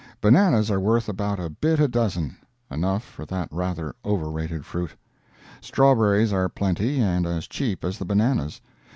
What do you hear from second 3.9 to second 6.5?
over rated fruit. Strawberries are